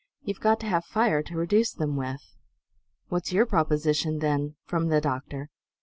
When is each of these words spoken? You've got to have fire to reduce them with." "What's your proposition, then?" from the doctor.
You've 0.23 0.39
got 0.39 0.59
to 0.61 0.65
have 0.65 0.83
fire 0.83 1.21
to 1.21 1.37
reduce 1.37 1.71
them 1.73 1.95
with." 1.95 2.35
"What's 3.09 3.31
your 3.31 3.45
proposition, 3.45 4.17
then?" 4.17 4.55
from 4.65 4.87
the 4.87 4.99
doctor. 4.99 5.51